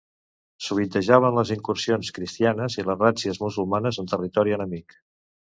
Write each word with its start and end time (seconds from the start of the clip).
Sovintejaven 0.67 1.35
les 1.39 1.51
incursions 1.57 2.11
cristianes 2.17 2.79
i 2.81 2.87
les 2.89 2.99
ràtzies 3.05 3.41
musulmanes 3.47 4.03
en 4.05 4.11
territori 4.15 4.57
enemic. 4.61 4.99